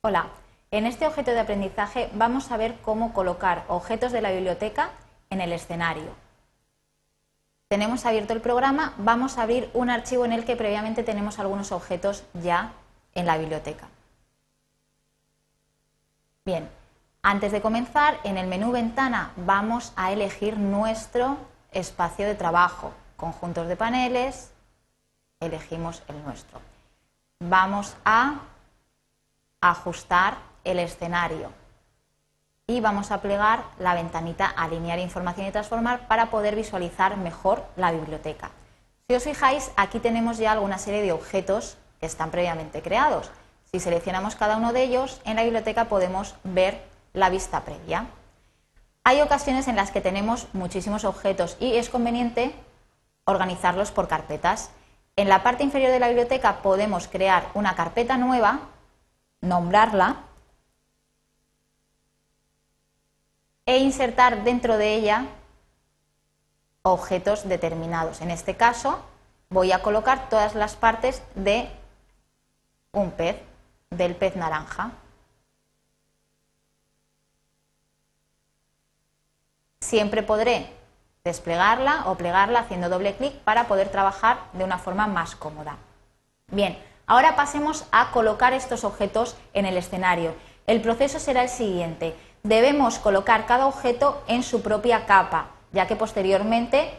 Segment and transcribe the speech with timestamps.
[0.00, 0.28] Hola,
[0.70, 4.90] en este objeto de aprendizaje vamos a ver cómo colocar objetos de la biblioteca
[5.28, 6.14] en el escenario.
[7.66, 11.72] Tenemos abierto el programa, vamos a abrir un archivo en el que previamente tenemos algunos
[11.72, 12.74] objetos ya
[13.12, 13.88] en la biblioteca.
[16.44, 16.70] Bien,
[17.22, 21.38] antes de comenzar, en el menú Ventana vamos a elegir nuestro
[21.72, 24.52] espacio de trabajo, conjuntos de paneles,
[25.40, 26.60] elegimos el nuestro.
[27.40, 28.42] Vamos a
[29.60, 31.52] ajustar el escenario
[32.66, 37.92] y vamos a plegar la ventanita alinear información y transformar para poder visualizar mejor la
[37.92, 38.50] biblioteca.
[39.08, 43.30] Si os fijáis, aquí tenemos ya alguna serie de objetos que están previamente creados.
[43.72, 46.82] Si seleccionamos cada uno de ellos, en la biblioteca podemos ver
[47.14, 48.06] la vista previa.
[49.02, 52.54] Hay ocasiones en las que tenemos muchísimos objetos y es conveniente
[53.24, 54.70] organizarlos por carpetas.
[55.16, 58.60] En la parte inferior de la biblioteca podemos crear una carpeta nueva
[59.40, 60.16] nombrarla
[63.66, 65.26] e insertar dentro de ella
[66.82, 68.20] objetos determinados.
[68.20, 69.02] En este caso
[69.50, 71.70] voy a colocar todas las partes de
[72.92, 73.36] un pez,
[73.90, 74.92] del pez naranja.
[79.80, 80.72] Siempre podré
[81.24, 85.76] desplegarla o plegarla haciendo doble clic para poder trabajar de una forma más cómoda.
[86.50, 90.34] Bien, Ahora pasemos a colocar estos objetos en el escenario.
[90.66, 92.14] El proceso será el siguiente.
[92.42, 96.90] Debemos colocar cada objeto en su propia capa, ya que posteriormente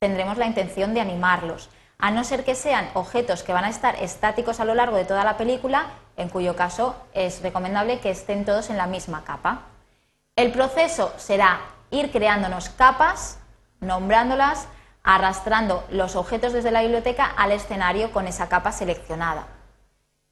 [0.00, 3.96] tendremos la intención de animarlos, a no ser que sean objetos que van a estar
[4.02, 5.86] estáticos a lo largo de toda la película,
[6.18, 9.62] en cuyo caso es recomendable que estén todos en la misma capa.
[10.36, 13.38] El proceso será ir creándonos capas,
[13.80, 14.68] nombrándolas,
[15.02, 19.53] arrastrando los objetos desde la biblioteca al escenario con esa capa seleccionada.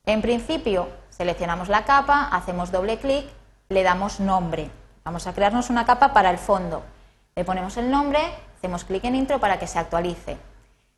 [0.04, 3.24] En principio, seleccionamos la capa, hacemos doble clic,
[3.68, 4.68] le damos nombre.
[5.04, 6.82] Vamos a crearnos una capa para el fondo.
[7.36, 8.18] Le ponemos el nombre,
[8.56, 10.38] hacemos clic en intro para que se actualice.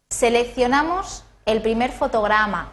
[0.09, 2.73] Seleccionamos el primer fotograma.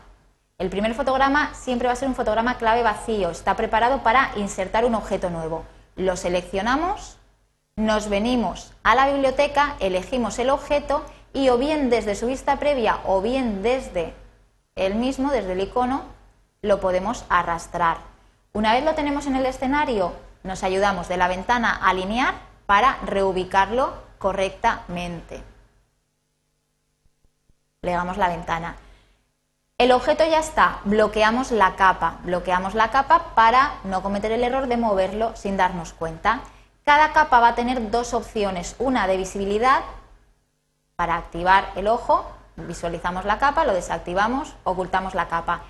[0.57, 4.85] El primer fotograma siempre va a ser un fotograma clave vacío, está preparado para insertar
[4.85, 5.66] un objeto nuevo.
[5.97, 7.17] Lo seleccionamos,
[7.75, 13.00] nos venimos a la biblioteca, elegimos el objeto y o bien desde su vista previa
[13.03, 14.13] o bien desde
[14.77, 16.20] el mismo, desde el icono,
[16.61, 17.97] lo podemos arrastrar.
[18.53, 20.13] Una vez lo tenemos en el escenario,
[20.44, 22.35] nos ayudamos de la ventana a alinear
[22.67, 25.44] para reubicarlo correctamente.
[27.79, 28.75] Plegamos la ventana.
[29.79, 34.67] El objeto ya está, bloqueamos la capa, bloqueamos la capa para no cometer el error
[34.67, 36.41] de moverlo sin darnos cuenta.
[36.85, 39.81] Cada capa va a tener dos opciones, una de visibilidad
[40.95, 45.61] para activar el ojo, visualizamos la capa, lo desactivamos, ocultamos la capa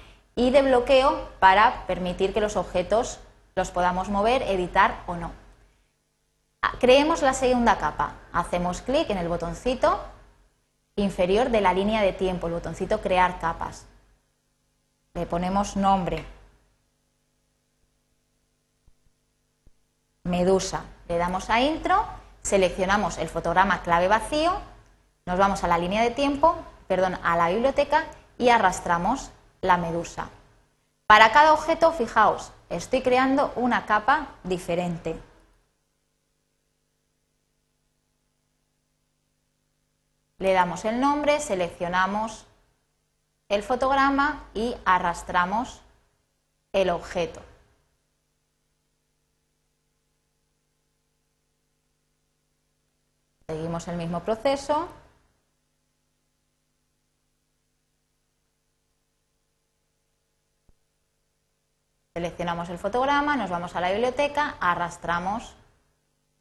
[0.41, 3.19] y de bloqueo para permitir que los objetos
[3.53, 5.31] los podamos mover, editar o no.
[6.63, 8.15] Ah, creemos la segunda capa.
[8.33, 10.03] Hacemos clic en el botoncito
[10.95, 13.85] inferior de la línea de tiempo, el botoncito crear capas.
[15.13, 16.25] Le ponemos nombre.
[20.23, 20.85] Medusa.
[21.07, 22.03] Le damos a intro,
[22.41, 24.53] seleccionamos el fotograma clave vacío,
[25.27, 26.55] nos vamos a la línea de tiempo,
[26.87, 28.05] perdón, a la biblioteca
[28.39, 29.29] y arrastramos
[29.61, 30.29] la medusa.
[31.07, 35.19] Para cada objeto, fijaos, estoy creando una capa diferente.
[40.39, 42.45] Le damos el nombre, seleccionamos
[43.49, 45.81] el fotograma y arrastramos
[46.73, 47.41] el objeto.
[53.45, 54.87] Seguimos el mismo proceso.
[62.13, 65.55] Seleccionamos el fotograma, nos vamos a la biblioteca, arrastramos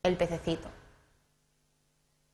[0.02, 0.68] el pececito.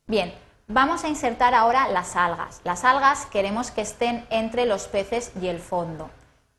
[0.06, 0.32] Bien,
[0.68, 2.62] vamos a insertar ahora las algas.
[2.64, 6.08] Las algas queremos que estén entre los peces y el fondo,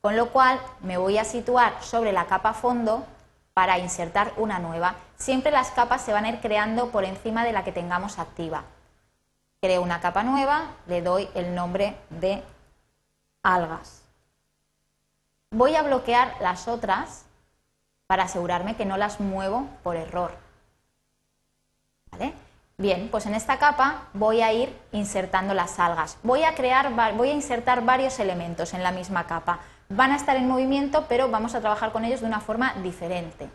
[0.02, 3.08] con lo cual me voy a situar sobre la capa fondo
[3.56, 4.98] para insertar una nueva.
[5.16, 8.66] Siempre las capas se van a ir creando por encima de la que tengamos activa.
[9.62, 12.44] Creo una capa nueva, le doy el nombre de
[13.42, 14.07] algas.
[15.52, 17.26] Voy a bloquear las otras
[18.06, 20.32] para asegurarme que no las muevo por error.
[22.80, 26.20] Bien, pues en esta capa voy a ir insertando las algas.
[26.22, 29.62] Voy a, crear, voy a insertar varios elementos en la misma capa.
[29.90, 33.50] Van a estar en movimiento, pero vamos a trabajar con ellos de una forma diferente.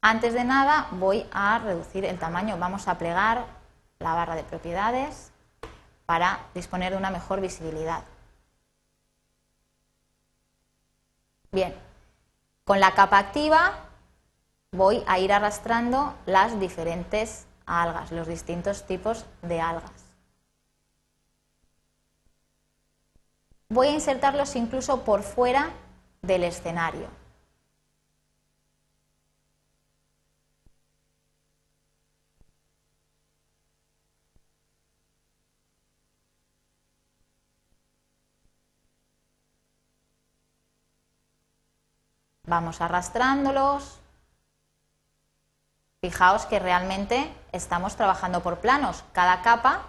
[0.00, 2.58] Antes de nada voy a reducir el tamaño.
[2.58, 3.44] Vamos a plegar
[3.98, 5.32] la barra de propiedades
[6.06, 8.04] para disponer de una mejor visibilidad.
[11.52, 11.74] Bien,
[12.64, 13.72] Con la capa activa
[14.70, 19.90] voy a ir arrastrando las diferentes algas, los distintos tipos de algas.
[23.68, 25.70] Voy a insertarlos incluso por fuera
[26.22, 27.08] del escenario.
[42.50, 44.00] Vamos arrastrándolos.
[46.00, 49.04] Fijaos que realmente estamos trabajando por planos.
[49.12, 49.82] Cada capa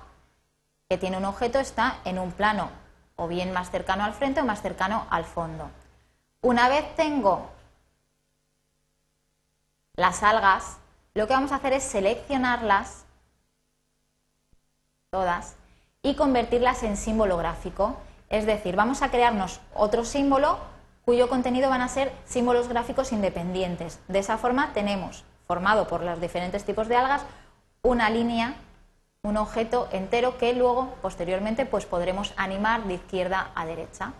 [0.87, 2.69] que tiene un objeto está en un plano
[3.15, 5.71] o bien más cercano al frente o más cercano al fondo.
[6.41, 7.49] Una vez tengo
[9.95, 10.77] las algas,
[11.15, 13.05] lo que vamos a hacer es seleccionarlas
[15.09, 15.55] todas
[16.03, 17.97] y convertirlas en símbolo gráfico.
[18.29, 20.59] Es decir, vamos a crearnos otro símbolo
[21.11, 23.99] cuyo contenido van a ser símbolos gráficos independientes.
[24.07, 27.25] De esa forma tenemos, formado por los diferentes tipos de algas,
[27.81, 28.55] una línea,
[29.21, 34.13] un objeto entero que luego, posteriormente, pues podremos animar de izquierda a derecha.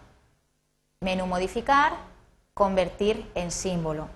[1.00, 1.94] Menú modificar,
[2.54, 4.10] convertir en símbolo.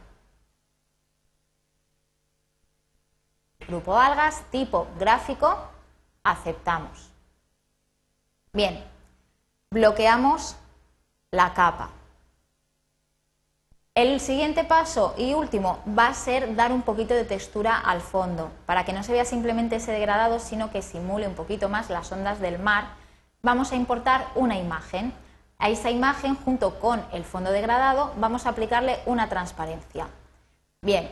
[3.69, 5.69] Grupo algas, tipo gráfico,
[6.25, 7.10] aceptamos.
[8.51, 8.83] Bien,
[9.72, 10.57] bloqueamos
[11.31, 11.92] la capa.
[13.95, 18.51] El siguiente paso y último va a ser dar un poquito de textura al fondo,
[18.65, 22.12] para que no se vea simplemente ese degradado, sino que simule un poquito más las
[22.12, 22.89] ondas del mar.
[23.42, 25.13] Vamos a importar una imagen.
[25.59, 30.07] A esa imagen, junto con el fondo degradado, vamos a aplicarle una transparencia.
[30.81, 31.09] Bien,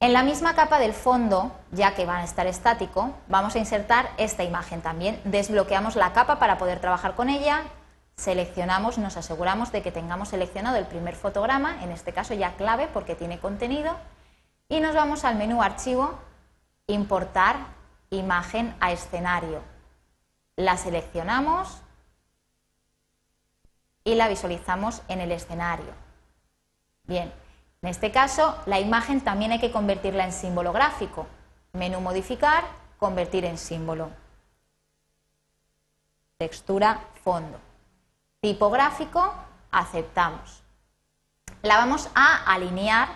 [0.00, 4.10] en la misma capa del fondo, ya que va a estar estático, vamos a insertar
[4.18, 5.18] esta imagen también.
[5.24, 7.62] Desbloqueamos la capa para poder trabajar con ella,
[8.16, 12.88] seleccionamos, nos aseguramos de que tengamos seleccionado el primer fotograma, en este caso ya clave
[12.88, 13.96] porque tiene contenido,
[14.68, 16.18] y nos vamos al menú Archivo,
[16.86, 17.56] Importar
[18.10, 19.62] imagen a escenario.
[20.56, 21.80] La seleccionamos
[24.02, 25.92] y la visualizamos en el escenario.
[27.04, 27.32] Bien,
[27.82, 31.26] en este caso la imagen también hay que convertirla en símbolo gráfico.
[31.72, 32.64] Menú Modificar,
[33.00, 34.10] Convertir en símbolo.
[36.36, 37.58] Textura, fondo.
[38.40, 39.34] Tipográfico,
[39.70, 40.62] aceptamos.
[41.60, 43.08] La vamos a alinear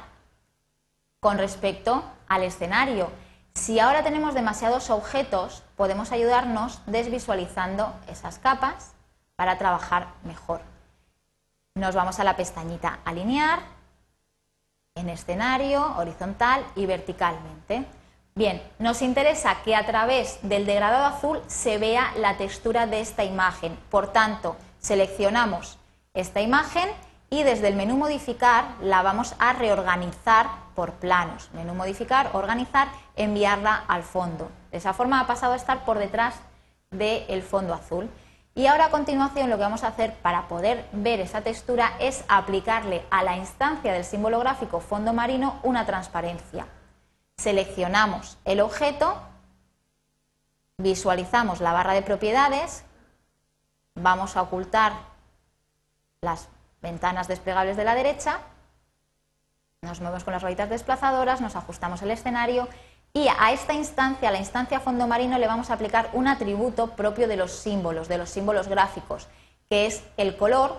[1.19, 3.11] con respecto al escenario.
[3.55, 8.93] Si ahora tenemos demasiados objetos, podemos ayudarnos desvisualizando esas capas
[9.35, 10.61] para trabajar mejor.
[11.75, 13.61] Nos vamos a la pestañita Alinear,
[14.95, 17.87] en escenario, horizontal y verticalmente.
[18.35, 23.25] Bien, nos interesa que a través del degradado azul se vea la textura de esta
[23.25, 23.79] imagen.
[23.91, 25.79] Por tanto, Seleccionamos
[26.13, 26.87] esta imagen
[27.31, 31.49] y desde el menú modificar la vamos a reorganizar por planos.
[31.55, 34.51] Menú modificar, organizar, enviarla al fondo.
[34.71, 36.35] De esa forma ha pasado a estar por detrás
[36.91, 38.11] del fondo azul.
[38.55, 42.23] Y ahora a continuación lo que vamos a hacer para poder ver esa textura es
[42.29, 46.67] aplicarle a la instancia del símbolo gráfico fondo marino una transparencia.
[47.39, 49.19] Seleccionamos el objeto,
[50.77, 52.85] visualizamos la barra de propiedades
[53.95, 54.93] vamos a ocultar
[56.21, 56.49] las
[56.83, 58.41] ventanas desplegables de la derecha,
[59.83, 62.69] nos movemos con las rayitas desplazadoras, nos ajustamos el escenario
[63.13, 66.89] y a esta instancia, a la instancia fondo marino, le vamos a aplicar un atributo
[66.97, 69.29] propio de los símbolos, de los símbolos gráficos,
[69.69, 70.77] que es el color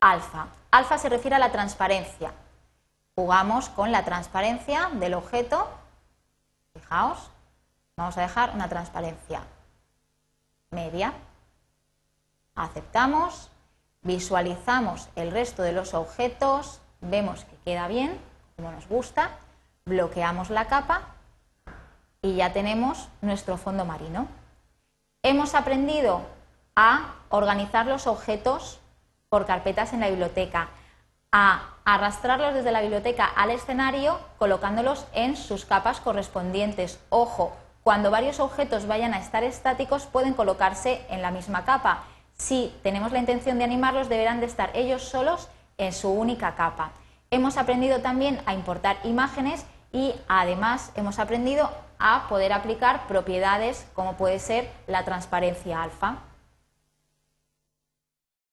[0.00, 0.46] alfa.
[0.70, 2.32] Alfa se refiere a la transparencia.
[3.14, 5.68] Jugamos con la transparencia del objeto.
[6.72, 7.30] Fijaos,
[7.96, 9.42] vamos a dejar una transparencia
[10.70, 11.12] media
[12.54, 13.50] aceptamos,
[14.02, 18.18] visualizamos el resto de los objetos, vemos que queda bien,
[18.56, 19.30] como nos gusta,
[19.84, 21.02] bloqueamos la capa
[22.20, 24.28] y ya tenemos nuestro fondo marino.
[25.22, 26.22] Hemos aprendido
[26.76, 28.80] a organizar los objetos
[29.28, 30.68] por carpetas en la biblioteca,
[31.32, 37.00] a arrastrarlos desde la biblioteca al escenario colocándolos en sus capas correspondientes.
[37.08, 42.04] Ojo, cuando varios objetos vayan a estar estáticos pueden colocarse en la misma capa
[42.36, 45.48] si tenemos la intención de animarlos, deberán de estar ellos solos
[45.78, 46.92] en su única capa.
[47.30, 54.16] Hemos aprendido también a importar imágenes y además hemos aprendido a poder aplicar propiedades como
[54.16, 56.18] puede ser la transparencia alfa.